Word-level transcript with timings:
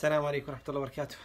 السلام 0.00 0.26
عليكم 0.26 0.52
ورحمة 0.52 0.64
الله 0.68 0.80
وبركاته. 0.80 1.16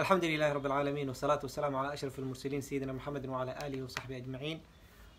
الحمد 0.00 0.24
لله 0.24 0.52
رب 0.52 0.66
العالمين 0.66 1.08
والصلاة 1.08 1.40
والسلام 1.42 1.76
على 1.76 1.92
أشرف 1.92 2.18
المرسلين 2.18 2.60
سيدنا 2.60 2.92
محمد 2.92 3.26
وعلى 3.26 3.58
آله 3.66 3.82
وصحبه 3.82 4.16
أجمعين 4.16 4.60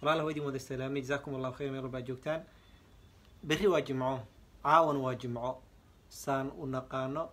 walaal 0.01 0.19
hawdii 0.23 0.39
wada 0.39 0.59
salaamay 0.59 1.01
jazaakum 1.01 1.35
allahu 1.35 1.55
khayr 1.59 1.71
meel 1.71 1.83
walbaa 1.83 2.01
joogtaan 2.01 2.41
berri 3.43 3.67
waa 3.67 3.81
jimco 3.81 4.19
caawan 4.63 4.97
waa 4.97 5.15
jimco. 5.15 5.61
Saan 6.09 6.51
u 6.57 6.65
naqaano 6.65 7.29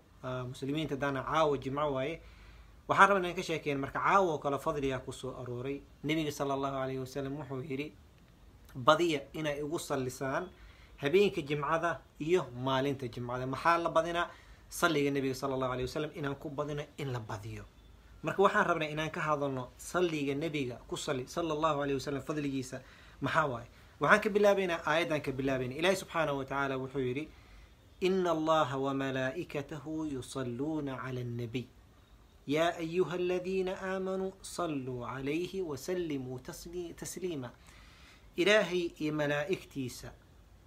muslimiinta 0.48 0.96
daana 0.96 1.23
caawa 1.23 1.59
jimco 1.59 1.92
waaye 1.95 2.20
waxaan 2.88 3.09
rabaa 3.09 3.20
inaan 3.20 3.34
ka 3.37 3.42
sheekeyn 3.42 3.79
marka 3.79 3.98
caawa 4.01 4.32
oo 4.32 4.38
kale 4.38 4.59
fadligaa 4.59 4.98
ku 5.05 5.12
soo 5.12 5.34
arooray. 5.41 5.80
Nebiga 6.05 6.30
sala 6.32 6.55
allahu 6.55 6.77
alayhi 6.77 6.98
wasalam 7.01 7.32
wuxuu 7.37 7.63
yidhi 7.63 7.93
badiya 8.74 9.21
inay 9.32 9.59
igu 9.60 9.79
sallisaan 9.79 10.48
habeenka 10.96 11.40
jimcada 11.43 12.01
iyo 12.20 12.46
maalinta 12.65 13.09
jimcada. 13.09 13.46
Maxaa 13.46 13.79
la 13.79 13.88
badinaa 13.91 14.30
salliga 14.68 15.10
nebiga 15.10 15.35
sala 15.35 15.54
allahu 15.54 15.73
alayh 15.73 15.87
wasalam 15.88 16.10
inaan 16.15 16.35
ku 16.37 16.51
badino 16.51 16.82
in 16.98 17.13
la 17.13 17.18
badiyo. 17.20 17.65
Marka 18.23 18.43
waxaan 18.43 18.66
rabnaa 18.66 18.88
inaan 18.93 19.10
ka 19.10 19.20
hadalno 19.20 19.70
salliga 19.76 20.35
nebiga 20.35 20.76
ku 20.88 20.96
salli 20.96 21.26
sala 21.26 21.54
allahu 21.54 21.82
alayh 21.82 21.95
wasalam 21.96 22.23
fadligiisa 22.23 22.80
maxaa 23.20 23.46
waaye 23.46 23.68
waxaan 24.00 24.20
ka 24.24 24.28
bilaabaynaa 24.34 24.80
aayaddan 24.90 25.20
ka 25.26 25.32
bilaabayna 25.38 25.74
ilaahi 25.80 25.96
subxaanahu 26.02 26.38
watacaala 26.38 26.74
wuxuu 26.82 27.00
yidhi 27.08 27.24
ina 28.00 28.30
allaha 28.36 28.76
wamalaa'ikatahu 28.78 29.92
yusalluuna 30.14 30.96
cala 31.02 31.20
annabiy. 31.20 31.64
Yaa 32.46 32.76
ayuha 32.84 33.14
aladiina 33.16 33.72
aamanuu 33.82 34.32
salluu 34.42 35.00
calayhi 35.06 35.62
wasallimuu 35.62 36.38
tasliima. 37.00 37.50
Ilaahay 38.36 38.84
iyo 39.00 39.12
malaa'igtiisa 39.14 40.12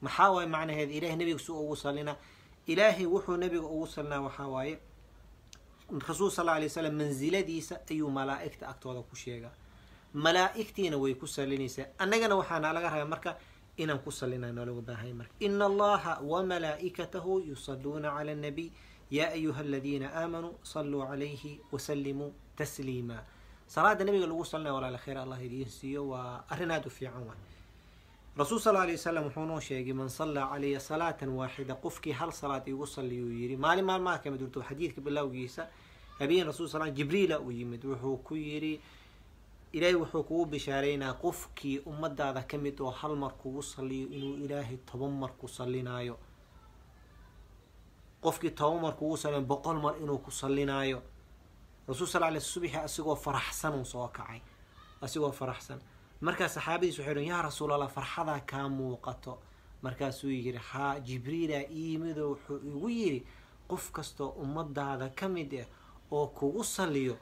maxaa 0.01 0.31
waaye 0.31 0.47
macnaheeda 0.49 0.93
ilahay 0.93 1.15
nebiga 1.15 1.39
su 1.39 1.53
ugu 1.61 1.75
sallina. 1.75 2.15
Ilaahay 2.67 3.05
wuxuu 3.05 3.37
nebiga 3.37 3.67
ugu 3.67 3.87
sallinaa 3.87 4.21
waxaa 4.27 4.47
waaye 4.47 4.79
rasuul 6.07 6.31
sal 6.31 6.49
alay 6.49 6.69
slam 6.69 6.95
mansiladiisa 6.97 7.75
ayuu 7.91 8.09
malaa'igta 8.09 8.67
agtooda 8.67 9.01
ku 9.01 9.15
sheegaa 9.15 9.53
malaa'igtiina 10.13 10.97
way 10.97 11.13
ku 11.15 11.27
sallinaysaa 11.27 11.85
annagana 11.99 12.35
waxaana 12.35 12.73
laga 12.73 12.89
rabaa 12.89 13.05
marka 13.13 13.37
inaan 13.77 13.99
ku 13.99 14.11
sallinaa 14.11 14.51
noolaga 14.51 14.81
baahanya 14.81 15.13
marka. 15.15 15.33
Ina 15.39 15.65
allaha 15.65 16.19
wamalaa'ikatahu 16.21 17.45
yusalluuna 17.49 18.09
cala 18.17 18.31
annabiy 18.31 18.69
yaa 19.11 19.31
ayuha 19.37 19.61
aladiina 19.61 20.11
aamanuu 20.13 20.55
salluu 20.63 21.05
calayhi 21.07 21.59
wasallimuu 21.71 22.33
tasliima. 22.57 23.23
Salaada 23.67 24.03
nabiga 24.03 24.27
lagu 24.27 24.45
sallinaya 24.45 24.73
walaala 24.73 24.97
khayr 24.97 25.17
allah 25.17 25.39
idiin 25.45 25.69
siiyo 25.69 26.07
waa 26.09 26.43
arrin 26.49 26.71
aada 26.71 26.87
u 26.87 26.89
fiican 26.89 27.23
waay. 27.23 27.39
Rasuul 28.37 28.59
sal 28.59 28.75
alay 28.77 28.95
wasalam 28.95 29.23
wuxuu 29.29 29.45
noo 29.45 29.59
sheegay 29.59 29.93
man 29.93 30.09
sallaa 30.09 30.49
calaya 30.49 30.79
salaatan 30.79 31.29
waaxida 31.29 31.75
qofkii 31.75 32.11
hal 32.11 32.31
salaad 32.31 32.67
igu 32.67 32.85
salliyuu 32.87 33.29
yidhi. 33.31 33.55
Maalin 33.57 33.85
maalmaha 33.85 34.17
ka 34.23 34.31
mid 34.31 34.41
urto 34.41 34.61
xadiidka 34.61 35.01
bilowgiisa 35.01 35.67
habeen 36.19 36.45
rasul 36.45 36.67
sal 36.67 36.91
jibriila 36.91 37.39
u 37.39 37.51
yimid 37.51 37.83
wuxuu 37.85 38.17
ku 38.23 38.35
yidhi 38.35 38.79
ilaahay 39.73 39.95
wuxuu 40.01 40.23
kugu 40.23 40.45
bishaareynaa 40.45 41.13
qofkii 41.13 41.77
ummadaada 41.91 42.41
ka 42.49 42.57
mid 42.57 42.79
oo 42.81 42.91
hal 42.91 43.15
mar 43.15 43.31
kugu 43.41 43.61
salliyo 43.63 44.07
inuu 44.17 44.35
ilaahay 44.45 44.77
toban 44.77 45.11
mar 45.21 45.31
ku 45.39 45.47
sallinaayo 45.47 46.15
qofkii 48.23 48.51
toban 48.51 48.81
mar 48.81 48.93
kugu 48.99 49.17
salliyo 49.17 49.41
boqol 49.41 49.77
mar 49.81 49.93
inuu 50.01 50.17
ku 50.17 50.31
sallinaayo 50.31 51.01
rasuul 51.87 52.07
sal 52.07 52.23
alay 52.23 52.41
subxi 52.41 52.77
asigoo 52.77 53.15
faraxsan 53.15 53.73
uu 53.79 53.85
soo 53.85 54.07
kacay. 54.07 54.41
Asigoo 55.01 55.31
faraxsan. 55.31 55.79
Markaas 56.21 56.53
saxaabadiis 56.53 56.99
waxay 56.99 57.13
dhen 57.15 57.27
yaa 57.27 57.41
rasuul 57.41 57.71
allah 57.71 57.89
farxadaa 57.89 58.39
kaa 58.39 58.67
muuqato. 58.69 59.39
Markaasuu 59.81 60.29
yidhi 60.29 60.59
haa 60.71 60.99
jibriila 60.99 61.59
iimidoo 61.71 62.29
wuxuu 62.33 62.57
igu 62.69 62.89
yidhi 62.89 63.25
qof 63.67 63.91
kastoo 63.91 64.29
ummadaada 64.43 65.09
ka 65.09 65.27
mid 65.29 65.53
ah 65.61 65.67
oo 66.11 66.27
kugu 66.27 66.63
salliyo 66.63 67.15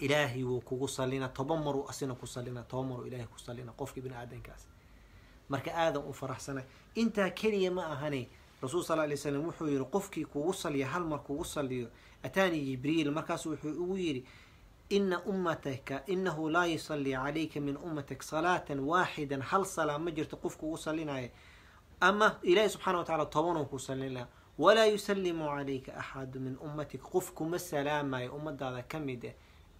ilaahay 0.00 0.44
wuu 0.44 0.60
kugu 0.60 0.88
sallina 0.88 1.28
toban 1.28 1.62
maruu 1.62 1.88
asina 1.88 2.14
ku 2.14 2.26
sallina 2.26 2.62
toban 2.62 2.88
maruu 2.88 3.06
ilaahay 3.06 3.26
ku 3.26 3.38
sallina 3.38 3.72
qofkii 3.72 4.00
bini 4.00 4.14
aadankaas 4.14 4.66
marka 5.48 5.70
aadan 5.74 6.02
u 6.08 6.12
faraxsana 6.12 6.62
intaa 6.94 7.30
keliya 7.30 7.70
ma 7.70 7.86
ahane 7.86 8.28
rasuul 8.62 8.82
sal 8.84 9.00
alay 9.00 9.16
slam 9.16 9.44
wuxuu 9.46 9.68
yidhi 9.68 9.84
qofkii 9.84 10.24
kugu 10.24 10.52
salliya 10.54 10.86
hal 10.88 11.04
mar 11.04 11.22
kugu 11.22 11.44
salliyo 11.44 11.88
ataanii 12.22 12.64
jibriil 12.64 13.10
markaasu 13.10 13.50
wuxuu 13.50 13.68
igu 13.70 13.96
yidhi 13.96 14.24
ina 14.88 15.22
ummataka 15.24 16.06
inahu 16.06 16.50
laa 16.50 16.66
yusalli 16.66 17.12
calayka 17.12 17.60
min 17.60 17.76
ummatik 17.76 18.22
salaatan 18.22 18.80
waaxidan 18.80 19.42
hal 19.42 19.64
salaa 19.64 19.98
ma 19.98 20.10
jirto 20.10 20.36
qof 20.36 20.56
kugu 20.56 20.76
sallinaya 20.78 21.30
ama 22.00 22.38
ilaahi 22.42 22.70
subxana 22.70 22.98
wa 22.98 23.04
tacala 23.04 23.26
tobanuu 23.26 23.64
ku 23.64 23.78
sallinaa 23.78 24.26
walaa 24.58 24.84
yusallimu 24.86 25.44
calayka 25.48 25.96
axadu 25.96 26.40
min 26.40 26.56
ummatik 26.60 27.02
qof 27.02 27.32
kuma 27.32 27.58
salaamayo 27.58 28.32
ummadaada 28.34 28.82
ka 28.82 28.98
mid 29.00 29.24
ah 29.26 29.32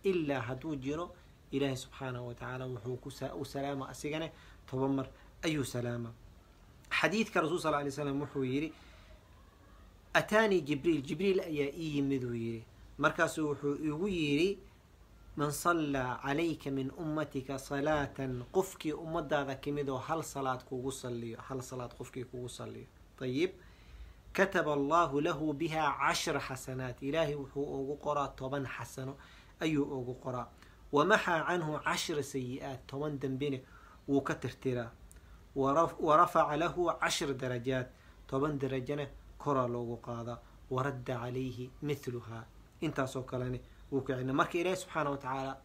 ilaa 0.05 0.41
hadduu 0.41 0.77
jiro 0.77 1.15
ilaahi 1.53 1.77
subxaanahu 1.77 2.29
wa 2.29 2.35
tacaala 2.35 2.67
wuxuu 2.67 2.97
ku 2.97 3.45
salaama 3.45 3.89
asigane 3.89 4.33
toban 4.71 4.93
mar 4.95 5.07
ayuu 5.43 5.65
salaama. 5.65 6.13
Xadiidka 6.91 7.41
rasul 7.41 7.59
sal 7.61 7.75
alay 7.75 7.91
slam 7.91 8.21
wuxuu 8.21 8.45
yidhi 8.45 8.73
ataanii 10.15 10.61
jibriil 10.61 11.03
jibriil 11.03 11.41
ayaa 11.41 11.73
ii 11.77 11.97
yimiduu 11.97 12.35
yidhi. 12.35 12.65
Markaasuu 12.99 13.49
wuxuu 13.49 13.75
igu 13.75 14.09
yidhi 14.09 14.59
man 15.37 15.51
sallaa 15.53 16.19
calayka 16.23 16.71
min 16.71 16.91
ummatika 16.99 17.59
salaatan 17.59 18.45
qofkii 18.53 18.93
ummadaada 18.93 19.55
ka 19.57 19.71
mid 19.71 19.89
oo 19.89 19.99
hal 19.99 20.23
salaad 20.23 20.65
kugu 20.65 20.93
salliyo 20.93 21.39
hal 21.49 21.63
salaad 21.63 21.95
qofkii 21.99 22.25
kugu 22.25 22.49
salliyo. 22.49 22.87
Ayib 23.21 23.51
kataba 24.33 24.73
allahu 24.73 25.21
lahu 25.21 25.53
biha 25.53 25.97
cashra 26.01 26.41
xasanaat. 26.41 27.03
Ilaahay 27.03 27.35
wuxuu 27.35 27.63
ugu 27.81 27.97
qoraa 27.97 28.29
toban 28.29 28.67
xasano 28.67 29.17
ayuu 29.61 29.85
ugu 29.85 30.15
qoraa. 30.15 30.47
Wamaxaa 30.93 31.45
canhu 31.47 31.79
cashra 31.85 32.23
sayi-aat 32.23 32.87
toban 32.87 33.19
dembine 33.19 33.63
wuu 34.09 34.21
ka 34.21 34.35
tirtiraa 34.35 34.91
wa 35.57 36.17
rafaca 36.17 36.57
lahu 36.57 36.91
cashra 37.01 37.35
darajaat 37.35 37.89
toban 38.27 38.59
darajana 38.59 39.07
koraa 39.39 39.69
loogu 39.69 39.97
qaadaa 39.97 40.39
waradda 40.71 41.19
calayhi 41.19 41.71
mithluhaa 41.83 42.45
intaasoo 42.81 43.23
kalene 43.23 43.61
wuu 43.93 44.01
ka 44.01 44.15
celina 44.15 44.33
marka 44.33 44.59
ilaahi 44.59 44.77
subxaana 44.77 45.11
wa 45.11 45.17
tacaala 45.19 45.57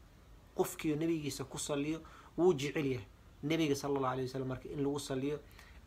qofkii 0.55 0.95
nabigiisa 0.95 1.43
ku 1.43 1.57
salliyo 1.57 2.01
wuu 2.37 2.53
jecel 2.53 2.85
yahay. 2.85 3.07
Nabiga 3.43 3.75
sala 3.75 3.93
allahu 3.97 4.13
alay 4.13 4.25
wasalam 4.25 4.47
marka 4.47 4.69
in 4.69 4.79
lagu 4.83 4.99
salliyo 4.99 5.39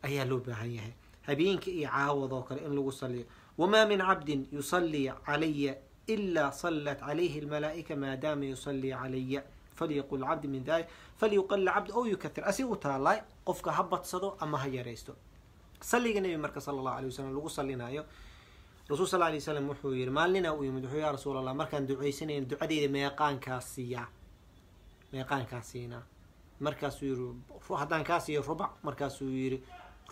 ayaa 0.03 0.25
loo 0.25 0.39
baahan 0.39 0.71
yahay. 0.73 0.93
Habeenka 1.27 1.69
iyo 1.71 1.89
caawadoo 1.89 2.41
kale 2.43 2.61
in 2.65 2.75
lagu 2.75 2.91
salliyo. 2.91 3.25
Wamaa 3.57 3.85
min 3.85 3.99
cabdin 3.99 4.47
yusallii 4.51 5.11
calaya 5.25 5.75
ilaa 6.07 6.51
sallat 6.51 6.99
calayhi 6.99 7.39
almalaa'ika 7.43 7.95
maadaama 7.95 8.45
yusallii 8.45 8.91
calaya 9.01 9.41
falyaqul 9.75 10.23
cabdi 10.29 10.47
min 10.47 10.63
dalik 10.63 10.87
falyuqalla 11.19 11.71
cabd 11.75 11.91
ow 11.91 12.05
yukathir 12.05 12.43
asigu 12.51 12.75
taalaay 12.75 13.19
qofka 13.45 13.71
ha 13.71 13.83
badsado 13.83 14.37
ama 14.39 14.57
ha 14.57 14.67
yaraysto 14.67 15.15
salliga 15.81 16.21
nebi 16.21 16.37
marka 16.37 16.61
sala 16.61 16.79
allahu 16.79 16.97
alay 16.97 17.09
wasalam 17.11 17.33
lagu 17.37 17.49
sallinaayo 17.49 18.03
rasuul 18.89 19.07
sal 19.07 19.21
alay 19.23 19.39
slam 19.41 19.67
wuxuu 19.69 19.93
yihi 19.93 20.09
maalnina 20.09 20.53
uu 20.53 20.63
yimid 20.63 20.83
wuxuu 20.85 20.99
yaa 20.99 21.11
rasuul 21.11 21.37
allah 21.37 21.53
markaan 21.55 21.87
ducaysanayn 21.87 22.47
ducadeyda 22.49 22.87
meeqaankaa 22.97 23.61
siiyaa 23.61 24.07
meeqaankaa 25.13 25.61
siinaa 25.61 26.03
markaasuu 26.59 27.05
yihi 27.05 27.75
haddaan 27.81 28.03
kaa 28.03 28.19
siiyo 28.19 28.41
rubac 28.41 28.71
markaasuu 28.83 29.29
yihi 29.29 29.63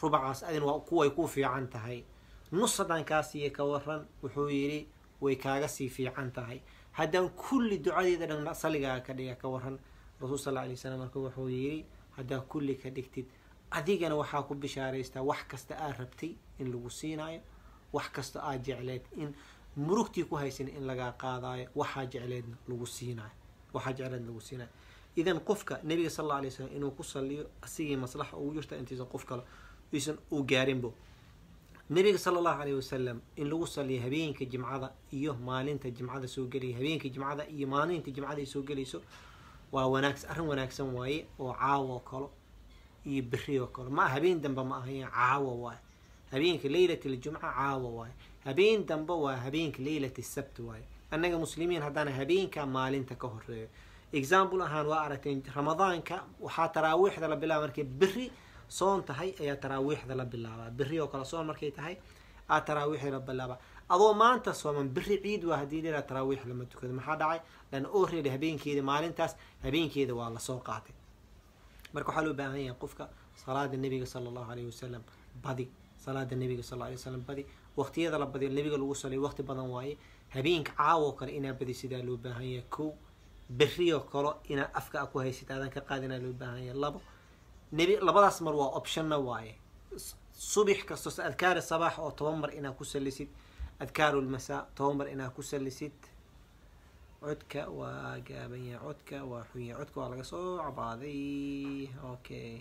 rubacaas 0.02 0.44
adin 0.44 0.64
waa 0.64 0.80
kuway 0.80 1.10
ku 1.10 1.28
fiican 1.28 1.68
tahay 1.68 2.04
nus 2.52 2.78
haddaan 2.78 3.06
kaa 3.06 3.24
siiya 3.24 3.50
ka 3.50 3.64
wuxuu 3.64 4.50
yidhi 4.50 4.88
way 5.25 5.36
kaaga 5.36 5.68
sii 5.68 5.89
fiican 5.89 6.31
tahay. 6.31 6.60
Haddaan 6.98 7.30
kulli 7.30 7.77
ducadeeda 7.86 8.25
dhan 8.27 8.54
salligaaga 8.56 9.01
ka 9.07 9.13
dhiga 9.13 9.36
ka 9.36 9.48
waran 9.54 9.77
rasuul 10.22 10.38
sal 10.39 10.57
alay 10.57 10.75
slam 10.77 11.00
marka 11.00 11.19
wuxuu 11.19 11.50
yidhi 11.50 11.86
haddaa 12.18 12.39
kulli 12.51 12.75
ka 12.75 12.89
dhigtid 12.89 13.25
adigana 13.72 14.16
waxaa 14.16 14.44
ku 14.48 14.56
bishaaraystaa 14.56 15.22
wax 15.30 15.42
kasta 15.51 15.74
aad 15.83 15.95
rabtay 16.00 16.31
in 16.60 16.72
lagu 16.74 16.89
siinaayo 16.89 17.42
wax 17.94 18.07
kasta 18.16 18.39
aad 18.50 18.63
jecleed 18.66 19.04
in 19.22 19.33
murugtii 19.75 20.24
ku 20.30 20.36
haysan 20.36 20.68
in 20.77 20.83
lagaa 20.89 21.12
qaadaayo 21.24 21.68
waxaa 21.75 22.06
jecleedna 22.13 22.56
lagu 22.69 22.86
siinaayo 22.86 23.36
waxaa 23.74 23.94
jecleed 23.98 24.24
lagu 24.27 24.42
siinaayo. 24.42 24.72
Idan 25.16 25.39
qofka 25.39 25.80
nabiga 25.83 26.10
sal 26.10 26.25
alla 26.25 26.36
alay 26.39 26.51
slam 26.51 26.69
inuu 26.77 26.92
ku 26.92 27.04
salliyo 27.04 27.44
asigii 27.62 27.95
maslaxa 27.98 28.38
ugu 28.38 28.54
jirta 28.54 28.75
intiisan 28.77 29.07
qof 29.13 29.25
kale 29.25 29.44
aysan 29.94 30.18
u 30.31 30.44
gaarinbo 30.44 30.94
nabiga 31.90 32.18
sala 32.18 32.38
allahu 32.40 32.62
alayh 32.62 32.76
wasalam 32.76 33.22
in 33.36 33.48
lagu 33.50 33.68
salliyo 33.68 34.02
habeenka 34.02 34.46
jimcada 34.46 34.92
iyo 35.14 35.34
maalinta 35.34 35.90
jimcada 35.92 36.28
soo 36.28 36.48
gelaya 36.48 36.76
habeenka 36.78 37.10
jimcada 37.10 37.44
iyo 37.48 37.68
maalinta 37.68 38.12
jimcada 38.12 38.42
ay 38.42 38.46
soo 38.46 38.64
gelayso 38.64 39.02
waa 39.72 39.86
wanaagsan 39.88 40.30
arrin 40.32 40.48
wanaagsan 40.50 40.88
waaye 40.98 41.26
oo 41.40 41.54
caawo 41.54 42.00
kalo 42.00 42.32
iyo 43.06 43.22
beri 43.24 43.60
oo 43.60 43.68
kale 43.68 43.90
ma 43.90 44.10
habeen 44.10 44.42
dambe 44.42 44.64
ma 44.64 44.78
ahayn 44.82 45.06
caawa 45.08 45.54
waay 45.64 45.78
habeenka 46.32 46.68
leylat 46.68 47.06
aljumca 47.06 47.40
caawa 47.54 47.90
waay 47.98 48.12
habeen 48.46 48.86
dambe 48.86 49.14
waa 49.14 49.36
habeenka 49.38 49.80
leylat 49.84 50.18
sabt 50.22 50.60
waay 50.60 50.82
annaga 51.12 51.38
muslimiin 51.38 51.82
haddana 51.86 52.12
habeenka 52.12 52.66
maalinta 52.66 53.16
ka 53.16 53.28
horeeyo 53.28 53.70
example 54.12 54.62
ahaan 54.64 54.88
waa 54.88 55.06
aragteen 55.06 55.44
ramadaanka 55.56 56.24
waxaa 56.42 56.68
taraawiixda 56.74 57.28
la 57.28 57.36
bilaaba 57.36 57.68
markay 57.70 57.84
beri 57.84 58.32
soon 58.68 59.04
tahay 59.04 59.34
ayaa 59.40 59.56
taraawiixda 59.56 60.16
la 60.16 60.26
bilaabaa. 60.26 60.70
Beri 60.72 61.00
oo 61.00 61.08
kale 61.08 61.26
soon 61.26 61.46
markay 61.46 61.72
tahay 61.72 61.98
aa 62.50 62.62
taraawiixda 62.62 63.12
la 63.12 63.20
bilaabaa. 63.20 63.58
Adoo 63.90 64.14
maanta 64.14 64.54
sooman 64.54 64.90
beri 64.90 65.18
ciid 65.24 65.44
waa 65.46 65.58
haddii 65.58 65.82
lilaa 65.82 66.02
taraawiix 66.02 66.46
lama 66.46 66.66
tukado. 66.66 66.94
Maxaa 66.94 67.16
dhacay? 67.16 67.40
Lan 67.72 67.86
already 67.86 68.30
habeenkeeda 68.30 68.82
maalintaas 68.84 69.36
habeenkeeda 69.64 70.14
waa 70.16 70.30
la 70.30 70.40
soo 70.40 70.60
qaatay. 70.60 70.96
Marka 71.94 72.10
waxaa 72.12 72.26
loo 72.26 72.34
baahan 72.34 72.60
yahay 72.66 72.80
qofka 72.80 73.10
salaada 73.46 73.78
nebiga 73.78 74.06
sala 74.06 74.30
allahu 74.30 74.52
alayhi 74.52 74.68
wasalam 74.74 75.02
badi. 75.44 75.70
Salaada 76.06 76.36
nebiga 76.36 76.64
sal 76.64 76.82
alay 76.82 76.96
wasalam 76.98 77.22
badi. 77.28 77.46
Waqtiyada 77.78 78.18
la 78.20 78.26
badiyo 78.26 78.50
nebiga 78.50 78.78
lagu 78.78 78.96
saliyo 78.96 79.22
waqti 79.22 79.44
badan 79.44 79.70
waaye. 79.70 79.98
Habeenka 80.34 80.74
caawo 80.78 81.12
kale 81.14 81.32
inaa 81.38 81.54
badi 81.54 81.74
sidaa 81.74 82.02
loo 82.04 82.18
baahan 82.18 82.44
yahay. 82.46 82.66
Kow 82.70 82.94
beriyoo 83.50 84.00
kalo 84.12 84.36
inaa 84.50 84.70
afka 84.74 85.02
a 85.02 85.08
ku 85.08 85.20
haysid 85.20 85.52
aadan 85.52 85.70
ka 85.70 85.82
qaadinaa 85.82 86.20
loo 86.20 86.34
baahan 86.34 86.64
yahay. 86.66 86.80
Labo 86.80 87.02
nebi 87.77 87.94
labadaas 88.07 88.38
mar 88.45 88.54
waa 88.60 88.69
optionna 88.80 89.18
waaye. 89.27 89.54
Subix 90.51 90.80
kasto 90.89 91.10
adkaari 91.30 91.62
sabaax 91.72 91.95
oo 92.04 92.12
toban 92.18 92.38
mar 92.44 92.51
inaa 92.60 92.74
ku 92.77 92.83
salisid. 92.94 93.30
Adkaaru 93.83 94.22
lmasaa 94.25 94.62
toban 94.75 94.95
mar 95.00 95.07
inaa 95.13 95.30
ku 95.36 95.42
salisid. 95.51 95.98
Codka 97.25 97.62
waa 97.80 98.19
gaaban 98.27 98.63
yahay 98.69 98.81
codka 98.86 99.18
waa 99.31 99.44
xun 99.50 99.62
yahay 99.69 99.80
codka 99.81 99.98
waa 100.01 100.10
laga 100.13 100.24
soo 100.31 100.57
cabaaday 100.66 101.89
okay 102.13 102.51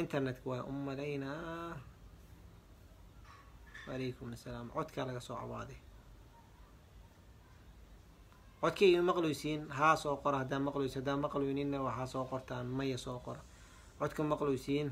internetka 0.00 0.46
waa 0.50 0.62
u 0.70 0.72
malaynaa 0.72 1.76
wacalaykum 3.86 4.32
assalaam 4.36 4.68
codkaa 4.76 5.04
laga 5.08 5.20
soo 5.26 5.36
cabaaday 5.42 5.78
codkayga 8.62 9.02
maqloysiin 9.10 9.60
haa 9.78 9.96
soo 10.02 10.16
qora 10.24 10.38
haddaan 10.42 10.62
maqloys 10.68 10.94
haddaan 10.98 11.20
maqloynina 11.24 11.78
waxaa 11.86 12.06
soo 12.14 12.24
qortaan 12.30 12.66
maya 12.78 12.98
soo 13.04 13.18
qora 13.26 13.40
codka 14.00 14.22
maqloysiin 14.32 14.88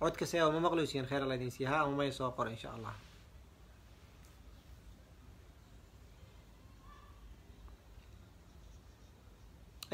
codka 0.00 0.26
se 0.26 0.38
ma 0.40 0.60
maqloysiin 0.66 1.08
kheyr 1.08 1.22
alla 1.24 1.34
idin 1.40 1.50
siiya 1.54 1.70
ha 1.70 1.78
ama 1.84 1.96
maya 1.96 2.12
soo 2.18 2.30
qora 2.36 2.50
insha 2.56 2.70
allah 2.76 2.94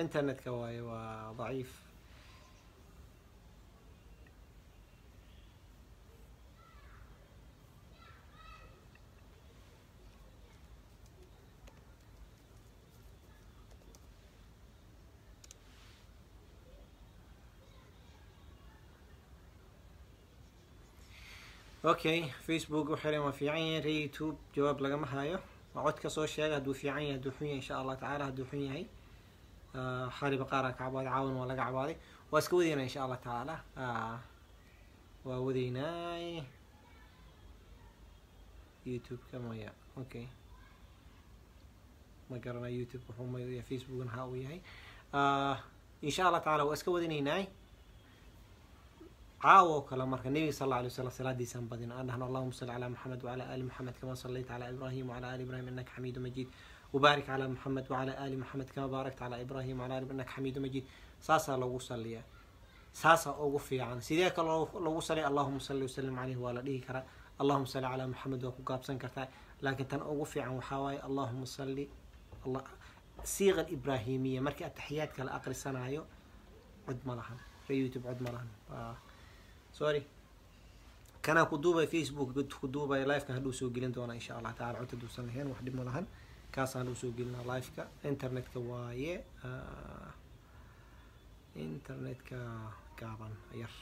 internetka 0.05 0.51
okay 21.93 22.19
facebook 22.47 22.89
uxiran 22.95 23.23
waa 23.27 23.33
fiican 23.39 23.83
re 23.87 23.93
youtube 24.03 24.37
jawaab 24.55 24.79
lagama 24.85 25.07
hayo. 25.07 25.39
Waa 25.75 25.85
codka 25.87 26.09
soo 26.11 26.27
sheega 26.27 26.55
hadduu 26.59 26.75
fiican 26.75 27.03
yahay 27.03 27.13
hadduu 27.17 27.33
xun 27.37 27.47
yahay 27.47 27.59
insha 27.61 27.75
allah 27.81 27.97
tacaala 28.01 28.25
hadduu 28.29 28.47
xun 28.51 28.61
yahay. 28.69 28.85
Xariba 30.19 30.45
qaara 30.51 30.71
ka 30.73 30.79
cabaaday 30.85 31.11
caawan 31.13 31.35
waa 31.41 31.47
laga 31.51 31.63
cabaaday 31.69 31.97
waa 32.31 32.41
iska 32.43 32.55
wadaynaa 32.57 32.87
insha 32.89 33.01
allah 33.05 33.19
tacaala. 33.25 33.55
Waa 35.27 35.41
wadaynaay 35.47 36.43
youtube-ka 38.87 39.39
maya 39.43 39.71
okay 40.01 40.27
ma 42.31 42.37
garanaa 42.39 42.71
youtube 42.79 43.03
wuxuu 43.09 43.27
maya 43.33 43.63
facebookna 43.69 44.11
ha 44.17 44.27
uu 44.27 44.37
yahay. 44.45 44.61
Insha 46.03 46.23
allah 46.29 46.41
tacaala 46.43 46.65
waa 46.69 46.75
iska 46.79 46.91
wadinaynaay 46.91 47.45
caawo 49.43 49.83
kale 49.89 50.05
marka 50.07 50.31
nebiga 50.31 50.53
sal 50.53 50.67
alla 50.67 50.77
alay 50.81 50.89
waslam 50.91 51.11
salaadiisaan 51.11 51.69
badin. 51.69 51.93
Aan 51.93 52.07
dhahno 52.09 52.25
allahuma 52.27 52.53
salli 52.53 52.73
calaa 52.73 52.89
maxamed 52.89 53.23
wacala 53.23 53.45
ali 53.53 53.63
maxamed 53.63 53.95
kama 54.01 54.15
sallayta 54.17 54.49
calaa 54.49 54.71
ibrahim 54.71 55.07
wacala 55.11 55.29
ali 55.33 55.43
ibrahim 55.45 55.69
innaka 55.69 55.93
xamiidu 55.97 56.21
majiid. 56.21 56.49
Wbaarik 56.95 57.27
calaa 57.27 57.49
maxamed 57.49 57.87
wacala 57.91 58.13
ali 58.25 58.37
maxamed 58.37 58.69
kama 58.75 58.89
baarakta 58.89 59.19
calaa 59.25 59.41
ibrahim 59.45 59.81
wala 59.81 59.95
ali 59.97 60.07
innaka 60.07 60.33
xamiidu 60.33 60.61
majiid. 60.61 60.85
Saasaa 61.21 61.57
loogu 61.57 61.81
saliyaa 61.81 62.25
saasaa 62.93 63.37
ugu 63.45 63.59
fiican. 63.59 64.01
Sidee 64.01 64.31
kale 64.31 64.49
loogu 64.87 65.03
saliya 65.03 65.27
allahuma 65.31 65.61
salli 65.61 65.83
wasalim 65.89 66.17
caleyh 66.17 66.39
waa 66.41 66.53
la 66.53 66.63
dhihi 66.63 66.81
karaa. 66.87 67.05
Allahuma 67.39 67.67
salli 67.67 67.87
calaa 67.87 68.07
maxamed 68.07 68.43
waa 68.45 68.57
ku 68.57 68.63
gaabsan 68.63 68.99
kartaa. 68.99 69.29
Laakiin 69.63 69.89
tan 69.89 70.03
ugu 70.03 70.25
fiican 70.25 70.57
waxaa 70.57 70.81
waaye 70.81 71.01
allahuma 71.09 71.47
salli 71.47 71.85
siiqa 73.23 73.69
ibraahimiya. 73.77 74.41
Markii 74.41 74.65
ataxiyaadka 74.65 75.25
la 75.25 75.33
aqrisanayo 75.39 76.03
cod 76.87 77.01
ma 77.05 77.15
lahan. 77.21 77.39
Youtube 77.69 78.05
cod 78.09 78.21
ma 78.23 78.31
lahan 78.31 78.49
sorry 79.79 80.03
kanaa 81.25 81.47
ku 81.51 81.57
duubay 81.65 81.87
facebook 81.95 82.29
ku 82.61 82.67
duubay 82.75 83.03
liveka 83.11 83.33
hadhuu 83.37 83.53
soo 83.61 83.71
gelin 83.75 83.93
doonaa 83.97 84.17
insha 84.21 84.33
allah 84.39 84.53
tacala 84.59 84.79
cod 84.83 84.91
haduusan 84.95 85.25
lahayn 85.29 85.47
wax 85.53 85.61
dhib 85.67 85.75
ma 85.79 85.85
lahan 85.89 86.05
kaasaan 86.55 86.81
hadhuu 86.87 86.99
soo 87.03 87.11
gelinaa 87.19 87.45
liveka 87.51 87.83
internetka 88.13 88.59
waaye 88.71 89.15
internetka 91.67 92.39
gaaban 93.01 93.33
yar 93.63 93.73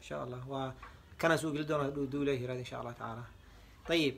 insha 0.00 0.16
allah 0.24 0.40
waa 0.52 0.68
kanaa 1.20 1.38
soo 1.42 1.50
geli 1.54 1.64
doonaa 1.70 1.86
hadhuu 1.90 2.06
duu 2.12 2.22
ilahi 2.24 2.40
yirahda 2.42 2.62
insha 2.64 2.76
allah 2.80 2.94
tacaala 3.00 3.24
ayib 3.94 4.16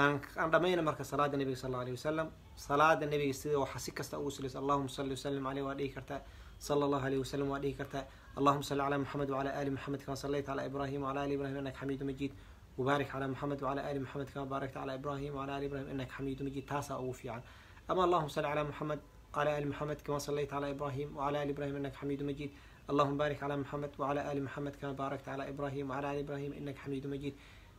aan 0.00 0.14
aan 0.40 0.50
dhamayna 0.52 0.82
marka 0.88 1.04
salaada 1.10 1.36
nabiga 1.40 1.58
sal 1.62 1.70
alla 1.70 1.80
alayh 1.84 1.94
wasalam 1.98 2.28
salaada 2.66 3.06
nabiga 3.12 3.34
sida 3.42 3.58
waxaa 3.64 3.84
si 3.86 3.90
kasta 3.98 4.18
ugu 4.20 4.30
salaysa 4.30 4.58
allahuma 4.62 4.88
salli 4.96 5.12
wasalim 5.18 5.44
caleyh 5.48 5.64
waa 5.68 5.74
dhihi 5.78 5.94
kartaa 5.96 6.20
sala 6.66 6.82
allahu 6.86 7.06
alayh 7.06 7.18
wasalam 7.24 7.48
waa 7.54 7.62
dhihi 7.64 7.78
kartaa 7.80 8.04
وعلى 8.36 9.62
آل 9.62 9.72
محمد 9.72 10.00
كما 10.02 10.14
صليت 10.14 10.50
على 10.50 10.66
إبراهيم 10.66 11.02
وعلى 11.02 11.24
آل 11.24 11.32
إبراهيم 11.32 11.56
إنك 11.56 11.76
حميد 11.76 12.02
مجيد. 12.02 12.32
وبارك 12.78 13.14
على 13.14 13.28
محمد 13.28 13.62
وعلى 13.62 13.90
آل 13.90 14.02
محمد 14.02 14.26
كما 14.30 14.44
باركت 14.44 14.76
على 14.76 14.94
إبراهيم 14.94 15.34
وعلى 15.36 15.58
آل 15.58 15.64
إبراهيم 15.64 15.88
إنك 15.88 16.10
حميد 16.10 16.42
مجيد. 16.42 16.66
تاسع 16.66 16.94
أو 16.94 17.14
أما 17.90 18.04
اللهم 18.04 18.28
صل 18.28 18.44
على 18.44 18.64
محمد 18.64 19.00
وعلى 19.36 19.58
آل 19.58 19.68
محمد 19.68 20.00
كما 20.00 20.18
صليت 20.18 20.52
على 20.52 20.70
إبراهيم 20.70 21.16
وعلى 21.16 21.42
آل 21.42 21.48
إبراهيم 21.50 21.76
إنك 21.76 21.94
حميد 21.94 22.22
مجيد. 22.22 22.50
اللهم 22.90 23.16
بارك 23.16 23.42
على 23.42 23.56
محمد 23.56 23.90
وعلى 23.98 24.32
آل 24.32 24.38
محمد 24.44 24.76
كما 24.80 24.92
باركت 24.92 25.28
على 25.28 25.48
إبراهيم 25.48 25.90
وعلى 25.90 26.06
آل 26.12 26.18
إبراهيم 26.24 26.52
إنك 26.52 26.76
حميد 26.78 27.06
مجيد. 27.06 27.34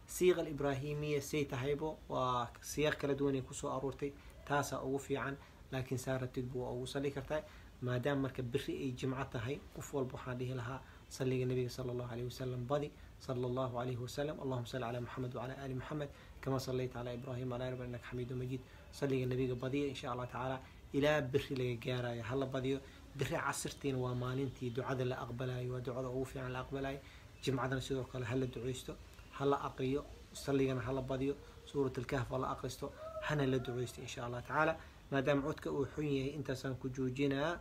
صيغة 0.07 0.41
الإبراهيمية 0.41 1.19
سيتا 1.19 1.57
هيبو 1.63 1.95
وسياق 2.09 2.93
كلا 2.93 3.13
دوني 3.13 3.41
كسو 3.41 3.65
أرورتي. 3.77 4.13
taasaa 4.49 4.79
ugu 4.87 4.99
fiican 5.07 5.35
laakiin 5.71 5.99
saaratidbu 6.05 6.55
waa 6.63 6.71
ugu 6.75 6.87
sali 6.93 7.09
kartaa 7.17 7.41
maadaama 7.87 8.21
marka 8.25 8.41
biri 8.53 8.73
ay 8.83 8.91
jimco 8.99 9.25
tahay 9.33 9.55
qof 9.75 9.87
walba 9.95 10.13
waxaan 10.17 10.37
dhihi 10.39 10.53
lahaa 10.61 10.79
saliga 11.17 11.45
nabiga 11.51 11.69
sal 11.77 11.87
allahu 11.93 12.09
aleyh 12.13 12.25
wasalam 12.31 12.61
badi 12.71 12.89
sal 13.25 13.39
allahu 13.49 13.75
aleyhi 13.81 14.01
wasalam 14.05 14.35
allahuma 14.43 14.67
salli 14.71 14.85
calaa 14.85 15.01
muxamed 15.05 15.31
wacalaa 15.35 15.57
aali 15.63 15.73
muxamed 15.81 16.09
kamaa 16.43 16.59
salayta 16.67 16.93
calaa 16.97 17.13
ibrahim 17.19 17.47
walaa 17.53 17.69
rabbi 17.73 17.85
innaka 17.89 18.05
xamiidu 18.09 18.35
majiid. 18.41 18.61
Saliga 18.99 19.25
nabiga 19.31 19.55
badiya 19.63 19.87
insha 19.93 20.07
allah 20.13 20.27
tacaala 20.33 20.57
ilaa 20.97 21.21
biri 21.33 21.53
laga 21.59 21.75
gaarayo 21.85 22.23
hala 22.29 22.45
badiyo 22.55 22.77
biri 23.19 23.35
casirtiina 23.45 23.97
waa 24.05 24.15
maalintii 24.23 24.69
ducada 24.75 25.05
la 25.11 25.15
aqbalayo 25.25 25.69
waa 25.73 25.81
ducada 25.87 26.07
ugu 26.15 26.25
fiican 26.31 26.51
la 26.55 26.59
aqbalayo 26.63 26.99
jimcadana 27.43 27.81
sidoo 27.87 28.05
kale 28.11 28.25
hala 28.31 28.45
duceysto 28.53 28.93
hala 29.37 29.55
aqriyo 29.67 30.01
saligana 30.43 30.81
hala 30.87 31.01
badiyo 31.11 31.33
suurat 31.69 31.95
alkahf 32.01 32.27
hala 32.35 32.47
aqristo 32.53 32.85
hana 33.27 33.43
la 33.51 33.57
duceysto 33.65 34.01
insha 34.01 34.25
allah 34.25 34.41
tacaala 34.47 34.73
maadaama 35.11 35.41
codka 35.47 35.67
uu 35.71 35.85
xun 35.93 36.05
yahay 36.17 36.31
intaasaan 36.37 36.75
ku 36.81 36.89
joojinaa. 36.95 37.51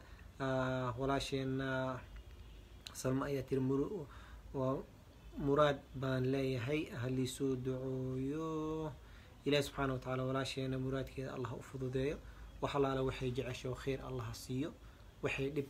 Ah, 0.44 0.90
walaasheena 0.98 2.00
salma 2.92 3.26
ayaa 3.30 3.46
tiri 3.48 3.60
muraad 5.46 5.78
baan 5.94 6.24
leeyahay 6.34 6.80
haliisoo 7.02 7.56
ducooyo. 7.56 8.92
Ilaahi 9.44 9.62
subxaana 9.66 9.92
wa 9.92 9.98
tacala 9.98 10.22
walaasheena 10.24 10.78
muraadkeeda 10.78 11.34
allah 11.36 11.52
u 11.60 11.62
fududeeyo. 11.62 12.16
Waxalaala 12.62 13.02
waxay 13.02 13.30
jeceshoo 13.30 13.74
kheyr 13.74 14.00
allaha 14.08 14.34
siiyo. 14.34 14.70
Waxay 15.22 15.50
dhib 15.50 15.68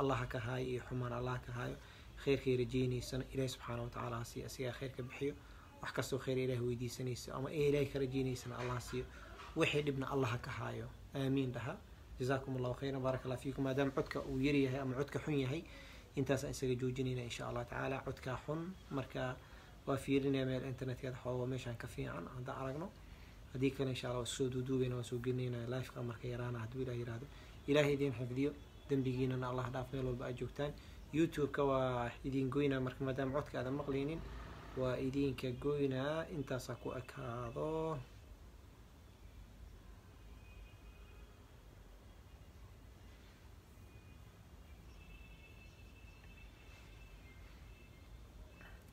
allaha 0.00 0.26
ka 0.26 0.38
haayo 0.38 0.66
iyo 0.66 0.82
xumaan 0.88 1.12
allaha 1.12 1.38
ka 1.46 1.52
haayo. 1.52 1.76
Kheyrkay 2.24 2.56
rajeynaysana 2.62 3.24
ilaahi 3.32 3.48
subxaana 3.54 3.82
wa 3.82 3.90
tacala 3.90 4.16
ha 4.16 4.22
asigaa 4.22 4.72
kheyr 4.78 4.92
ka 4.96 5.02
bixiyo. 5.02 5.34
Wax 5.82 5.92
kastoo 5.92 6.18
kheyr 6.18 6.38
ilahi 6.38 6.60
weydiisanayso 6.60 7.34
ama 7.34 7.50
ilahi 7.50 7.86
ka 7.86 7.98
rajeynaysana 7.98 8.58
allah 8.58 8.80
siiyo 8.80 9.04
waxay 9.56 9.82
dhibna 9.86 10.06
allaha 10.14 10.38
ka 10.38 10.50
haayo. 10.50 10.88
Aamiin 11.14 11.52
dhaha. 11.52 11.74
Jazaakum 12.18 12.56
allahu 12.56 12.74
khayran. 12.80 13.00
Baaraka 13.02 13.24
allah 13.26 13.36
fiikum. 13.44 13.64
Maadaama 13.64 13.92
codka 13.96 14.18
uu 14.30 14.38
yaryahay 14.40 14.80
ama 14.80 14.94
codka 15.00 15.18
xun 15.24 15.34
yahay 15.44 15.62
intaasaan 16.16 16.52
isaga 16.54 16.74
joojinayna 16.80 17.22
insha 17.28 17.48
allah 17.48 17.64
tacaala. 17.64 18.02
Codkaa 18.06 18.38
xun 18.46 18.60
marka 18.90 19.36
waa 19.86 19.96
fiirinaya 19.96 20.44
meel 20.46 20.64
internetkeeda 20.64 21.16
xoogo 21.22 21.46
meeshaan 21.46 21.76
ka 21.76 21.86
fiican 21.94 22.26
haddaan 22.36 22.56
aragno. 22.62 22.88
Haddii 23.52 23.70
kale 23.76 23.90
insha 23.90 24.08
allah 24.08 24.22
waa 24.24 24.34
soo 24.36 24.48
duuduubayna 24.48 24.94
waan 24.98 25.04
soo 25.04 25.18
gelinayna 25.24 25.66
lifeka 25.72 26.02
marka 26.02 26.26
yaraana 26.28 26.58
hadduu 26.64 26.82
ilah 26.84 26.96
yihahdo 27.00 27.26
ilaahay 27.68 27.92
idiin 27.96 28.12
xifdiyo 28.18 28.50
dembigiinana 28.88 29.46
allah 29.52 29.66
dhaaf 29.74 29.92
meel 29.92 30.06
walba 30.06 30.24
aad 30.26 30.36
joogtaan. 30.40 30.72
Youtube-ka 31.12 31.62
waa 31.70 32.10
idin 32.24 32.48
goynaa 32.48 32.80
marka 32.80 33.04
maadaama 33.04 33.32
codka 33.40 33.58
aadan 33.60 33.74
maqlaynin 33.80 34.20
waa 34.80 34.96
idinka 34.96 35.48
goynaa. 35.64 36.24
Intaasaa 36.36 36.76
ku 36.82 36.88
ekaado 37.00 37.98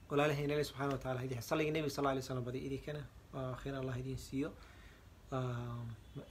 walaalahayna 0.10 0.54
ile 0.54 0.64
subxana 0.64 0.92
wa 0.96 0.98
tacala 1.04 1.24
idin 1.28 1.42
salliga 1.42 1.72
nebiga 1.72 1.94
sal 1.98 2.08
alay 2.08 2.22
slam 2.22 2.44
badi 2.44 2.60
idinkana 2.68 3.02
waa 3.34 3.56
khayr 3.62 3.76
allah 3.82 3.96
idin 4.02 4.18
siiyo. 4.18 4.50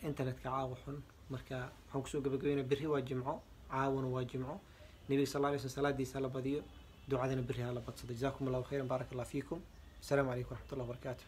Internetka 0.08 0.50
caawa 0.50 0.76
xun 0.84 0.96
marka 1.30 1.56
waxaan 1.86 2.02
ku 2.02 2.08
soo 2.12 2.20
gabagabeynaa 2.20 2.68
berri 2.70 2.86
waa 2.86 3.00
jimco 3.08 3.34
caawana 3.70 4.08
waa 4.14 4.24
jimco. 4.30 4.60
Nebiga 5.08 5.30
sal 5.32 5.44
alay 5.44 5.58
slam 5.58 5.74
salaadiisa 5.78 6.20
la 6.20 6.28
badiyo 6.28 6.60
ducadana 7.08 7.42
berri 7.42 7.62
ha 7.62 7.72
la 7.72 7.80
badsado 7.80 8.12
jazakum 8.12 8.48
allahu 8.48 8.64
khayran 8.70 8.88
baarak 8.92 9.08
allah 9.12 9.24
fiikum 9.32 9.58
asalaamu 10.02 10.28
calaykum 10.30 10.52
waraxmat 10.52 10.72
ullah 10.72 10.86
wabarakaatu 10.86 11.24